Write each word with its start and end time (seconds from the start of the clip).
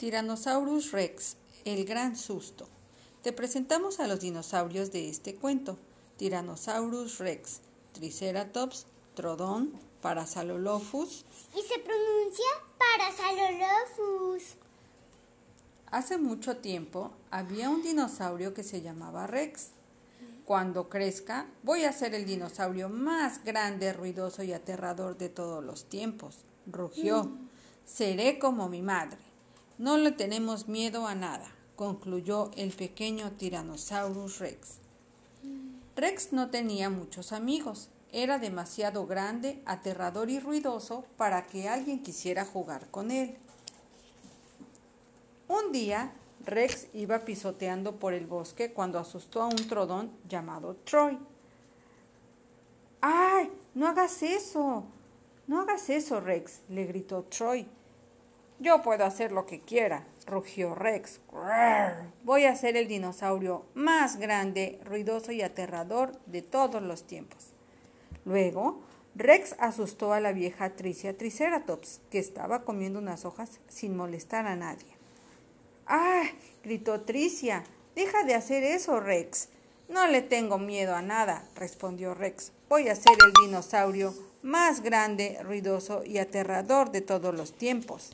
Tyrannosaurus 0.00 0.92
Rex, 0.92 1.36
el 1.66 1.84
gran 1.84 2.16
susto. 2.16 2.66
Te 3.22 3.34
presentamos 3.34 4.00
a 4.00 4.06
los 4.06 4.20
dinosaurios 4.20 4.90
de 4.92 5.10
este 5.10 5.34
cuento. 5.34 5.76
Tyrannosaurus 6.16 7.18
Rex, 7.18 7.60
Triceratops, 7.92 8.86
Trodón, 9.14 9.78
Parasaurolophus. 10.00 11.26
Y 11.54 11.60
se 11.60 11.78
pronuncia 11.80 12.46
Parasaurolophus. 12.78 14.54
Hace 15.90 16.16
mucho 16.16 16.56
tiempo 16.56 17.10
había 17.30 17.68
un 17.68 17.82
dinosaurio 17.82 18.54
que 18.54 18.62
se 18.62 18.80
llamaba 18.80 19.26
Rex. 19.26 19.68
Cuando 20.46 20.88
crezca, 20.88 21.46
voy 21.62 21.84
a 21.84 21.92
ser 21.92 22.14
el 22.14 22.24
dinosaurio 22.24 22.88
más 22.88 23.44
grande, 23.44 23.92
ruidoso 23.92 24.42
y 24.44 24.54
aterrador 24.54 25.18
de 25.18 25.28
todos 25.28 25.62
los 25.62 25.90
tiempos. 25.90 26.38
Rugió. 26.64 27.24
Mm. 27.24 27.50
Seré 27.84 28.38
como 28.38 28.70
mi 28.70 28.80
madre. 28.80 29.29
No 29.80 29.96
le 29.96 30.12
tenemos 30.12 30.68
miedo 30.68 31.06
a 31.06 31.14
nada, 31.14 31.50
concluyó 31.74 32.50
el 32.54 32.70
pequeño 32.70 33.32
Tyrannosaurus 33.32 34.38
Rex. 34.38 34.76
Rex 35.96 36.34
no 36.34 36.50
tenía 36.50 36.90
muchos 36.90 37.32
amigos. 37.32 37.88
Era 38.12 38.38
demasiado 38.38 39.06
grande, 39.06 39.62
aterrador 39.64 40.28
y 40.28 40.38
ruidoso 40.38 41.06
para 41.16 41.46
que 41.46 41.66
alguien 41.70 42.02
quisiera 42.02 42.44
jugar 42.44 42.90
con 42.90 43.10
él. 43.10 43.38
Un 45.48 45.72
día, 45.72 46.12
Rex 46.44 46.88
iba 46.92 47.24
pisoteando 47.24 47.96
por 47.96 48.12
el 48.12 48.26
bosque 48.26 48.74
cuando 48.74 48.98
asustó 48.98 49.40
a 49.40 49.46
un 49.46 49.66
trodón 49.66 50.10
llamado 50.28 50.76
Troy. 50.84 51.18
¡Ay! 53.00 53.50
No 53.74 53.88
hagas 53.88 54.22
eso. 54.22 54.84
No 55.46 55.62
hagas 55.62 55.88
eso, 55.88 56.20
Rex, 56.20 56.60
le 56.68 56.84
gritó 56.84 57.22
Troy. 57.22 57.66
Yo 58.60 58.82
puedo 58.82 59.06
hacer 59.06 59.32
lo 59.32 59.46
que 59.46 59.58
quiera, 59.58 60.04
rugió 60.26 60.74
Rex. 60.74 61.20
Voy 62.24 62.44
a 62.44 62.54
ser 62.54 62.76
el 62.76 62.88
dinosaurio 62.88 63.64
más 63.72 64.18
grande, 64.18 64.78
ruidoso 64.84 65.32
y 65.32 65.40
aterrador 65.40 66.12
de 66.26 66.42
todos 66.42 66.82
los 66.82 67.06
tiempos. 67.06 67.54
Luego, 68.26 68.82
Rex 69.14 69.56
asustó 69.58 70.12
a 70.12 70.20
la 70.20 70.32
vieja 70.32 70.76
Tricia 70.76 71.16
Triceratops, 71.16 72.02
que 72.10 72.18
estaba 72.18 72.62
comiendo 72.64 72.98
unas 72.98 73.24
hojas 73.24 73.60
sin 73.66 73.96
molestar 73.96 74.46
a 74.46 74.56
nadie. 74.56 74.94
¡Ah! 75.86 76.24
gritó 76.62 77.00
Tricia. 77.00 77.64
Deja 77.94 78.24
de 78.24 78.34
hacer 78.34 78.62
eso, 78.62 79.00
Rex. 79.00 79.48
No 79.88 80.06
le 80.06 80.20
tengo 80.20 80.58
miedo 80.58 80.94
a 80.94 81.00
nada, 81.00 81.48
respondió 81.56 82.12
Rex. 82.12 82.52
Voy 82.68 82.88
a 82.88 82.94
ser 82.94 83.16
el 83.24 83.32
dinosaurio 83.46 84.14
más 84.42 84.82
grande, 84.82 85.38
ruidoso 85.42 86.04
y 86.04 86.18
aterrador 86.18 86.92
de 86.92 87.00
todos 87.00 87.34
los 87.34 87.54
tiempos. 87.54 88.12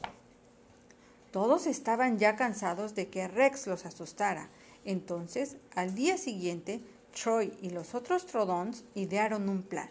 Todos 1.36 1.66
estaban 1.66 2.18
ya 2.18 2.34
cansados 2.34 2.94
de 2.94 3.08
que 3.08 3.28
Rex 3.28 3.66
los 3.66 3.84
asustara. 3.84 4.48
Entonces, 4.86 5.58
al 5.74 5.94
día 5.94 6.16
siguiente, 6.16 6.80
Troy 7.12 7.52
y 7.60 7.68
los 7.68 7.94
otros 7.94 8.24
Trodons 8.24 8.84
idearon 8.94 9.50
un 9.50 9.62
plan. 9.62 9.90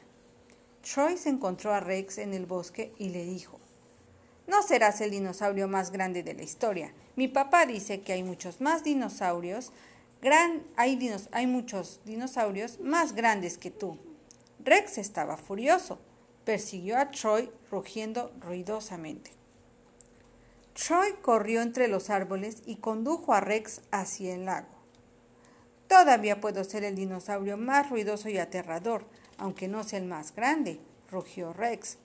Troy 0.81 1.17
se 1.17 1.29
encontró 1.29 1.71
a 1.71 1.81
Rex 1.81 2.17
en 2.17 2.33
el 2.33 2.47
bosque 2.47 2.93
y 2.97 3.09
le 3.09 3.25
dijo, 3.25 3.59
No 4.47 4.63
serás 4.63 5.01
el 5.01 5.11
dinosaurio 5.11 5.67
más 5.67 5.91
grande 5.91 6.23
de 6.23 6.33
la 6.33 6.41
historia. 6.41 6.95
Mi 7.15 7.27
papá 7.27 7.67
dice 7.67 8.01
que 8.01 8.13
hay 8.13 8.23
muchos 8.23 8.59
más 8.59 8.83
dinosaurios, 8.83 9.71
gran, 10.23 10.63
hay, 10.75 10.97
hay 11.31 11.45
muchos 11.45 11.99
dinosaurios 12.05 12.79
más 12.79 13.13
grandes 13.13 13.59
que 13.59 13.69
tú. 13.69 13.99
Rex 14.63 14.97
estaba 14.97 15.37
furioso. 15.37 15.99
Persiguió 16.43 16.97
a 16.97 17.11
Troy 17.11 17.51
rugiendo 17.69 18.33
ruidosamente. 18.41 19.44
Troy 20.75 21.13
corrió 21.21 21.61
entre 21.61 21.87
los 21.87 22.09
árboles 22.09 22.61
y 22.65 22.75
condujo 22.75 23.33
a 23.33 23.39
Rex 23.39 23.81
hacia 23.91 24.35
el 24.35 24.43
lago. 24.43 24.67
Todavía 25.87 26.41
puedo 26.41 26.65
ser 26.65 26.83
el 26.83 26.95
dinosaurio 26.95 27.55
más 27.55 27.89
ruidoso 27.89 28.27
y 28.27 28.37
aterrador, 28.39 29.05
aunque 29.37 29.69
no 29.69 29.85
sea 29.85 29.99
el 29.99 30.05
más 30.05 30.35
grande, 30.35 30.81
rugió 31.09 31.53
Rex. 31.53 31.97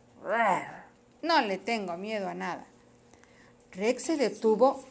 No 1.20 1.40
le 1.40 1.58
tengo 1.58 1.96
miedo 1.96 2.28
a 2.28 2.34
nada. 2.34 2.64
Rex 3.72 4.04
se 4.04 4.16
detuvo. 4.16 4.84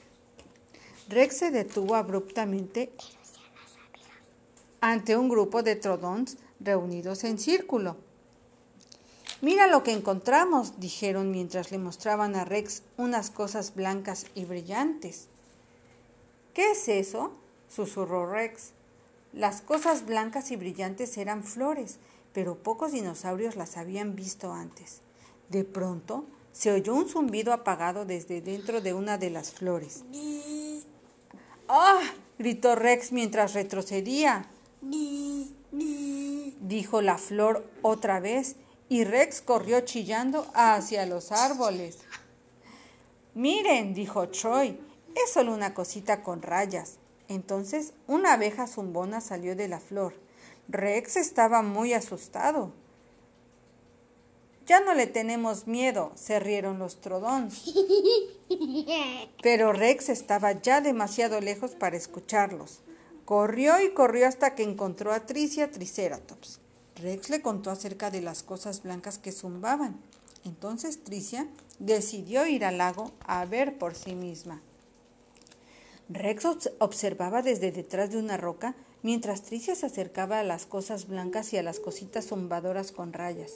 Rex 1.08 1.38
se 1.38 1.50
detuvo 1.50 1.96
abruptamente 1.96 2.92
ante 4.82 5.16
un 5.16 5.30
grupo 5.30 5.64
de 5.64 5.78
trodons 5.78 6.38
reunidos 6.60 7.24
en 7.24 7.40
círculo. 7.40 8.09
Mira 9.42 9.68
lo 9.68 9.84
que 9.84 9.94
encontramos, 9.94 10.80
dijeron 10.80 11.32
mientras 11.32 11.72
le 11.72 11.78
mostraban 11.78 12.36
a 12.36 12.44
Rex 12.44 12.84
unas 12.98 13.30
cosas 13.30 13.74
blancas 13.74 14.26
y 14.36 14.44
brillantes. 14.44 15.28
¿Qué 16.54 16.72
es 16.72 16.90
eso? 16.90 17.32
susurró 17.70 18.30
Rex. 18.30 18.72
Las 19.32 19.62
cosas 19.62 20.06
blancas 20.06 20.52
y 20.52 20.58
brillantes 20.58 21.18
eran 21.18 21.44
flores, 21.44 22.00
pero 22.34 22.56
pocos 22.56 22.92
dinosaurios 22.92 23.56
las 23.56 23.78
habían 23.78 24.16
visto 24.16 24.52
antes. 24.52 25.02
De 25.50 25.64
pronto 25.64 26.26
se 26.52 26.72
oyó 26.72 26.94
un 26.94 27.08
zumbido 27.08 27.54
apagado 27.54 28.06
desde 28.06 28.42
dentro 28.42 28.82
de 28.82 28.94
una 28.94 29.18
de 29.18 29.30
las 29.30 29.52
flores. 29.52 30.04
¡Ah! 31.70 32.02
gritó 32.38 32.76
Rex 32.76 33.12
mientras 33.14 33.54
retrocedía. 33.54 34.48
dijo 36.62 37.02
la 37.02 37.18
flor 37.18 37.66
otra 37.82 38.20
vez 38.20 38.56
y 38.90 39.04
Rex 39.04 39.42
corrió 39.42 39.82
chillando 39.82 40.48
hacia 40.56 41.06
los 41.06 41.32
árboles. 41.32 42.00
Miren, 43.36 43.94
dijo 43.94 44.28
Troy, 44.30 44.80
es 45.16 45.32
solo 45.32 45.54
una 45.54 45.74
cosita 45.76 46.24
con 46.24 46.42
rayas. 46.42 46.98
Entonces 47.28 47.94
una 48.08 48.34
abeja 48.34 48.66
zumbona 48.66 49.22
salió 49.22 49.56
de 49.56 49.68
la 49.68 49.80
flor. 49.80 50.16
Rex 50.68 51.16
estaba 51.16 51.62
muy 51.62 51.94
asustado. 51.94 52.74
Ya 54.66 54.82
no 54.82 54.94
le 54.94 55.08
tenemos 55.08 55.68
miedo, 55.68 56.12
se 56.16 56.40
rieron 56.40 56.78
los 56.78 57.02
trodons. 57.02 57.74
Pero 59.42 59.74
Rex 59.74 60.10
estaba 60.10 60.52
ya 60.52 60.82
demasiado 60.82 61.42
lejos 61.42 61.72
para 61.72 61.98
escucharlos. 61.98 62.82
Corrió 63.26 63.80
y 63.82 63.94
corrió 63.94 64.28
hasta 64.28 64.54
que 64.54 64.64
encontró 64.64 65.12
a 65.12 65.26
Tricia 65.26 65.72
Triceratops. 65.72 66.60
Rex 67.02 67.30
le 67.30 67.42
contó 67.42 67.72
acerca 67.72 68.12
de 68.12 68.22
las 68.22 68.44
cosas 68.44 68.84
blancas 68.84 69.18
que 69.18 69.32
zumbaban. 69.32 70.00
Entonces 70.46 71.04
Tricia 71.04 71.48
decidió 71.80 72.46
ir 72.46 72.66
al 72.66 72.78
lago 72.78 73.12
a 73.26 73.46
ver 73.46 73.78
por 73.78 73.96
sí 73.96 74.16
misma. 74.16 74.62
Rex 76.10 76.46
observaba 76.80 77.42
desde 77.42 77.72
detrás 77.72 78.12
de 78.12 78.18
una 78.18 78.38
roca 78.38 78.76
mientras 79.04 79.44
Tricia 79.44 79.76
se 79.76 79.86
acercaba 79.86 80.40
a 80.40 80.44
las 80.44 80.66
cosas 80.66 81.08
blancas 81.08 81.54
y 81.54 81.58
a 81.58 81.64
las 81.64 81.80
cositas 81.80 82.28
zumbadoras 82.28 82.92
con 82.92 83.14
rayas. 83.14 83.54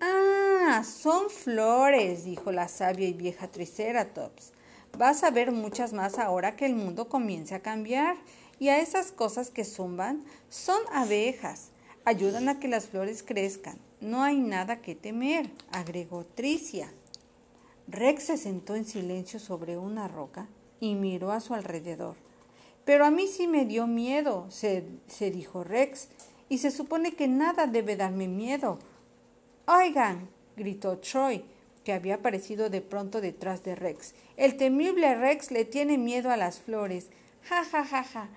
Ah, 0.00 0.82
son 0.84 1.30
flores, 1.30 2.24
dijo 2.24 2.50
la 2.50 2.68
sabia 2.68 3.06
y 3.06 3.12
vieja 3.12 3.48
Triceratops. 3.48 4.52
Vas 4.98 5.22
a 5.22 5.30
ver 5.30 5.52
muchas 5.52 5.92
más 5.92 6.18
ahora 6.18 6.56
que 6.56 6.66
el 6.66 6.74
mundo 6.74 7.08
comience 7.08 7.54
a 7.54 7.60
cambiar. 7.60 8.16
Y 8.58 8.68
a 8.68 8.80
esas 8.80 9.10
cosas 9.10 9.50
que 9.50 9.64
zumban 9.64 10.24
son 10.48 10.80
abejas 10.92 11.70
ayudan 12.04 12.48
a 12.48 12.58
que 12.58 12.68
las 12.68 12.86
flores 12.86 13.22
crezcan. 13.22 13.78
No 14.00 14.22
hay 14.22 14.38
nada 14.38 14.82
que 14.82 14.94
temer, 14.94 15.50
agregó 15.70 16.24
Tricia. 16.24 16.92
Rex 17.88 18.24
se 18.24 18.36
sentó 18.36 18.74
en 18.74 18.84
silencio 18.84 19.38
sobre 19.38 19.76
una 19.76 20.08
roca 20.08 20.48
y 20.80 20.94
miró 20.94 21.30
a 21.32 21.40
su 21.40 21.54
alrededor. 21.54 22.16
Pero 22.84 23.04
a 23.04 23.10
mí 23.10 23.28
sí 23.28 23.46
me 23.46 23.64
dio 23.64 23.86
miedo, 23.86 24.46
se, 24.50 24.84
se 25.06 25.30
dijo 25.30 25.62
Rex, 25.62 26.08
y 26.48 26.58
se 26.58 26.70
supone 26.70 27.12
que 27.12 27.28
nada 27.28 27.66
debe 27.66 27.96
darme 27.96 28.28
miedo. 28.28 28.78
Oigan, 29.66 30.28
gritó 30.56 30.98
Troy, 30.98 31.44
que 31.84 31.92
había 31.92 32.16
aparecido 32.16 32.70
de 32.70 32.80
pronto 32.80 33.20
detrás 33.20 33.62
de 33.62 33.74
Rex. 33.74 34.14
El 34.36 34.56
temible 34.56 35.14
Rex 35.14 35.50
le 35.50 35.64
tiene 35.64 35.98
miedo 35.98 36.30
a 36.30 36.36
las 36.36 36.60
flores. 36.60 37.08
Ja, 37.42 37.64
ja, 37.64 37.84
ja, 37.84 38.04
ja. 38.04 38.28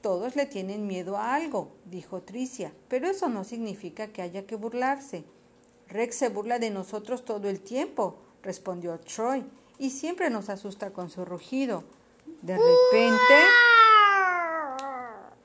Todos 0.00 0.36
le 0.36 0.46
tienen 0.46 0.86
miedo 0.86 1.16
a 1.16 1.34
algo, 1.34 1.72
dijo 1.84 2.22
Tricia, 2.22 2.72
pero 2.88 3.08
eso 3.08 3.28
no 3.28 3.44
significa 3.44 4.08
que 4.08 4.22
haya 4.22 4.46
que 4.46 4.56
burlarse. 4.56 5.24
Rex 5.88 6.16
se 6.16 6.28
burla 6.28 6.58
de 6.58 6.70
nosotros 6.70 7.24
todo 7.24 7.48
el 7.48 7.60
tiempo, 7.60 8.18
respondió 8.42 8.98
Troy, 9.00 9.44
y 9.78 9.90
siempre 9.90 10.30
nos 10.30 10.48
asusta 10.48 10.90
con 10.90 11.10
su 11.10 11.24
rugido. 11.24 11.84
De 12.42 12.54
repente, 12.54 13.34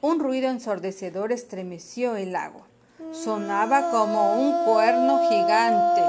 un 0.02 0.20
ruido 0.20 0.50
ensordecedor 0.50 1.32
estremeció 1.32 2.16
el 2.16 2.32
lago. 2.32 2.66
Sonaba 3.12 3.92
como 3.92 4.36
un 4.36 4.66
cuerno 4.66 5.28
gigante. 5.30 6.02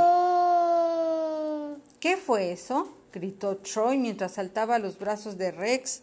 ¿Qué 2.00 2.16
fue 2.16 2.52
eso? 2.52 2.88
gritó 3.12 3.58
Troy 3.58 3.98
mientras 3.98 4.32
saltaba 4.32 4.76
a 4.76 4.78
los 4.78 4.98
brazos 4.98 5.36
de 5.36 5.50
Rex. 5.50 6.02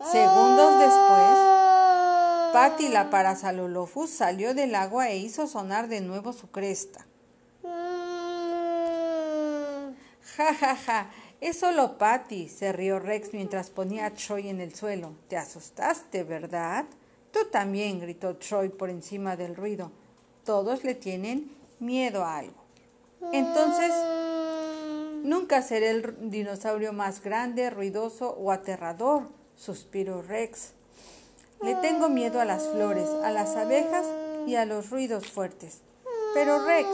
Segundos 0.00 0.78
después, 0.78 1.38
Patty 2.52 2.88
la 2.88 3.10
Parasaurolophus 3.10 4.10
salió 4.10 4.54
del 4.54 4.74
agua 4.74 5.08
e 5.08 5.16
hizo 5.18 5.46
sonar 5.46 5.88
de 5.88 6.00
nuevo 6.00 6.32
su 6.32 6.50
cresta. 6.50 7.06
Ja, 10.36 10.52
ja, 10.54 10.76
ja, 10.76 11.10
Es 11.40 11.58
solo 11.58 11.96
Patty, 11.96 12.48
se 12.48 12.72
rió 12.72 12.98
Rex 12.98 13.32
mientras 13.32 13.70
ponía 13.70 14.06
a 14.06 14.14
Troy 14.14 14.48
en 14.48 14.60
el 14.60 14.74
suelo. 14.74 15.12
Te 15.28 15.36
asustaste, 15.36 16.24
¿verdad? 16.24 16.86
Tú 17.30 17.40
también, 17.52 18.00
gritó 18.00 18.36
Troy 18.36 18.68
por 18.68 18.90
encima 18.90 19.36
del 19.36 19.54
ruido. 19.54 19.92
Todos 20.44 20.82
le 20.84 20.94
tienen 20.94 21.50
miedo 21.78 22.24
a 22.24 22.38
algo. 22.38 22.64
Entonces, 23.32 23.92
nunca 25.22 25.62
seré 25.62 25.90
el 25.90 26.30
dinosaurio 26.30 26.92
más 26.92 27.22
grande, 27.22 27.70
ruidoso 27.70 28.30
o 28.30 28.50
aterrador, 28.50 29.28
suspiró 29.56 30.22
Rex. 30.22 30.72
Le 31.62 31.74
tengo 31.76 32.08
miedo 32.08 32.40
a 32.40 32.44
las 32.44 32.68
flores, 32.68 33.08
a 33.24 33.30
las 33.30 33.56
abejas 33.56 34.06
y 34.46 34.56
a 34.56 34.64
los 34.64 34.90
ruidos 34.90 35.26
fuertes. 35.26 35.80
Pero 36.34 36.64
Rex, 36.64 36.88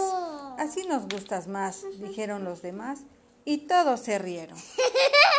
así 0.58 0.86
nos 0.86 1.08
gustas 1.08 1.48
más, 1.48 1.84
dijeron 1.98 2.44
los 2.44 2.62
demás, 2.62 3.00
y 3.44 3.66
todos 3.66 4.00
se 4.00 4.18
rieron. 4.18 4.58